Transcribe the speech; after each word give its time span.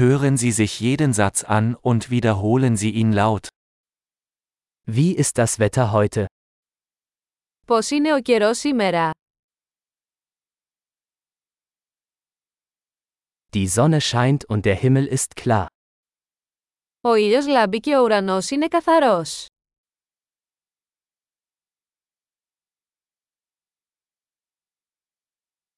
Hören 0.00 0.37
Sie 0.37 0.51
sich 0.51 0.79
jeden 0.79 1.13
Satz 1.13 1.43
an 1.43 1.75
und 1.75 2.09
wiederholen 2.09 2.77
Sie 2.77 2.91
ihn 2.91 3.11
laut. 3.11 3.49
Wie 4.85 5.11
ist 5.13 5.37
das 5.37 5.59
Wetter 5.59 5.91
heute? 5.91 6.25
Πώς 7.67 7.89
είναι 7.89 8.13
ο 8.13 8.21
καιρός 8.21 8.57
σήμερα? 8.57 9.11
Die 13.53 13.67
Sonne 13.67 13.99
scheint 14.01 14.45
und 14.45 14.65
der 14.65 14.75
Himmel 14.75 15.07
ist 15.07 15.35
klar. 15.35 15.67
Ο 17.01 17.15
ήλιος 17.15 17.47
λάμπει 17.47 17.79
και 17.79 17.97
ο 17.97 18.01
ουρανός 18.03 18.49
είναι 18.49 18.67
καθαρός. 18.67 19.45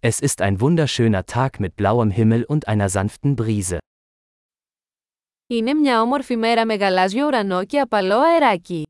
Es 0.00 0.20
ist 0.20 0.40
ein 0.40 0.60
wunderschöner 0.60 1.26
Tag 1.26 1.58
mit 1.58 1.74
blauem 1.76 2.10
Himmel 2.10 2.44
und 2.44 2.68
einer 2.68 2.88
sanften 2.88 3.34
Brise. 3.34 3.80
Είναι 5.47 5.73
μια 5.73 6.01
όμορφη 6.01 6.35
μέρα 6.35 6.65
με 6.65 6.75
γαλάζιο 6.75 7.25
ουρανό 7.25 7.65
και 7.65 7.79
απαλό 7.79 8.19
αεράκι. 8.19 8.85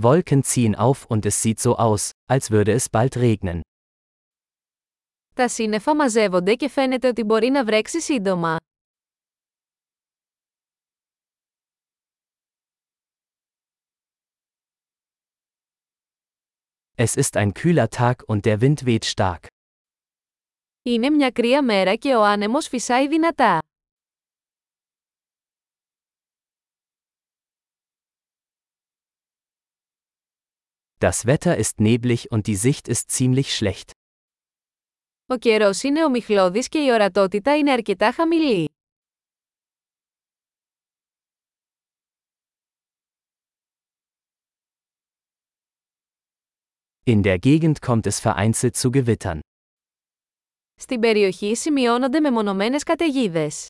Wolken 0.00 0.42
ziehen 0.42 0.74
auf 0.74 1.06
und 1.06 1.26
es 1.26 1.42
sieht 1.42 1.58
so 1.60 1.76
aus, 1.76 2.10
als 2.26 2.50
würde 2.50 2.72
es 2.72 2.88
bald 2.90 3.16
regnen. 3.16 3.60
Τα 5.34 5.48
σύννεφα 5.48 5.94
μαζεύονται 5.94 6.54
και 6.54 6.68
φαίνεται 6.68 7.08
ότι 7.08 7.22
μπορεί 7.22 7.48
να 7.48 7.64
βρέξει 7.64 8.00
σύντομα. 8.00 8.56
Es 16.98 17.16
ist 17.16 17.36
ein 17.36 17.52
kühler 17.52 17.88
Tag 17.88 18.22
und 18.26 18.44
der 18.44 18.60
Wind 18.60 18.84
weht 18.86 19.04
stark. 19.04 19.46
Είναι 20.82 21.10
μια 21.10 21.30
κρύα 21.30 21.62
μέρα 21.62 21.94
και 21.94 22.14
ο 22.14 22.22
άνεμος 22.24 22.68
φυσάει 22.68 23.08
δυνατά. 23.08 23.58
Das 30.98 31.26
Wetter 31.26 31.56
ist 31.56 31.80
neblig 31.80 32.30
und 32.30 32.46
die 32.46 32.56
Sicht 32.56 32.88
ist 32.88 33.10
ziemlich 33.10 33.54
schlecht. 33.56 33.90
Ο 35.26 35.36
καιρός 35.36 35.82
είναι 35.82 36.04
ομιχλώδης 36.04 36.68
και 36.68 36.78
η 36.78 36.90
ορατότητα 36.90 37.56
είναι 37.56 37.70
αρκετά 37.72 38.12
χαμηλή. 38.12 38.67
In 47.08 47.22
der 47.22 47.38
Gegend 47.38 47.80
kommt 47.80 48.06
es 48.06 48.20
vereinzelt 48.20 48.76
zu 48.76 48.90
Gewittern. 48.90 49.38
Στην 50.74 51.00
περιοχή 51.00 51.54
σημειώνονται 51.56 52.20
μεμονωμένες 52.20 52.82
καταιγίδες. 52.82 53.66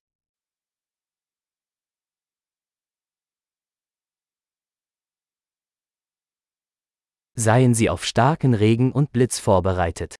Seien 7.36 7.74
Sie 7.74 7.88
auf 7.90 8.04
starken 8.04 8.54
Regen 8.54 8.92
und 8.92 9.10
Blitz 9.12 9.38
vorbereitet. 9.40 10.14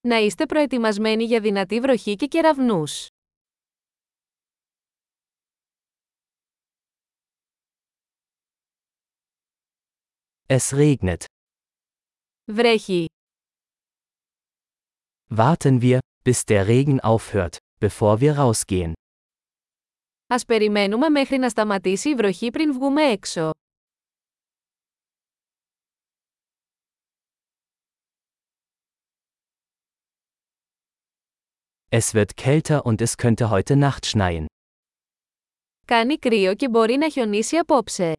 Να 0.00 0.16
είστε 0.16 0.46
προετοιμασμένοι 0.46 1.24
για 1.24 1.40
δυνατή 1.40 1.80
βροχή 1.80 2.16
και 2.16 2.26
κεραυνούς. 2.26 3.06
Es 10.48 10.72
regnet. 10.72 11.24
Βρέχει. 12.52 13.06
Warten 15.30 15.80
wir, 15.80 15.98
bis 16.24 16.44
der 16.44 16.66
Regen 16.66 17.00
aufhört, 17.00 17.56
bevor 17.80 18.20
wir 18.20 18.38
rausgehen. 18.38 18.92
Ας 20.26 20.44
περιμένουμε 20.44 21.08
μέχρι 21.08 21.38
να 21.38 21.48
σταματήσει 21.48 22.08
η 22.08 22.14
βροχή 22.14 22.50
πριν 22.50 22.72
βγούμε 22.72 23.02
έξω. 23.02 23.50
Es 31.88 32.14
wird 32.14 32.36
kälter 32.36 32.84
und 32.84 33.00
es 33.00 33.16
könnte 33.16 33.50
heute 33.50 33.76
Nacht 33.76 34.06
schneien. 34.06 34.44
Κάνει 35.86 36.18
κρύο 36.18 36.54
και 36.54 36.68
μπορεί 36.68 36.96
να 36.96 37.08
χιονίσει 37.08 37.56
απόψε. 37.56 38.12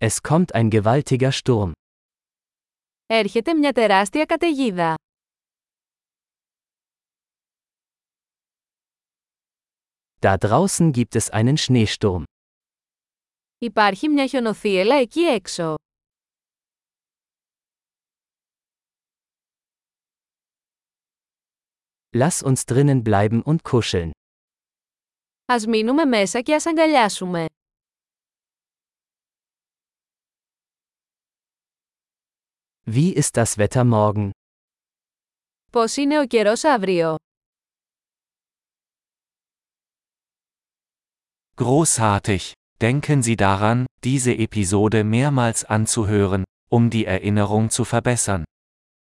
Es 0.00 0.20
kommt 0.22 0.54
ein 0.54 0.70
gewaltiger 0.70 1.32
Sturm. 1.32 1.72
Έρχεται 3.06 3.54
μια 3.54 3.72
τεράστια 3.72 4.24
καταιγίδα. 4.24 4.94
Da 10.20 10.36
draußen 10.38 10.92
gibt 10.92 11.16
es 11.16 11.30
einen 11.30 11.56
Schneesturm. 11.56 12.22
Υπάρχει 13.58 14.08
μια 14.08 14.26
χιονοθύελα 14.26 14.94
εκεί 14.96 15.20
έξω. 15.20 15.74
Lass 22.14 22.42
uns 22.42 22.66
drinnen 22.66 23.02
bleiben 23.02 23.42
und 23.42 23.62
kuscheln. 23.62 24.10
Ας 25.44 25.66
μείνουμε 25.66 26.04
μέσα 26.04 26.40
και 26.40 26.54
ας 26.54 26.66
αγκαλιάσουμε. 26.66 27.46
Wie 32.86 33.12
ist 33.12 33.36
das 33.36 33.58
Wetter 33.58 33.84
morgen? 33.84 34.30
Πώς 35.72 35.96
είναι 35.96 36.20
ο 36.20 36.26
καιρός 36.26 36.64
αύριο? 36.64 37.16
Großartig! 41.54 42.52
Denken 42.78 43.22
Sie 43.22 43.36
daran, 43.36 43.84
diese 44.04 44.32
Episode 44.32 45.04
mehrmals 45.04 45.64
anzuhören, 45.64 46.42
um 46.70 46.90
die 46.90 47.04
Erinnerung 47.04 47.70
zu 47.70 47.84
verbessern. 47.84 48.44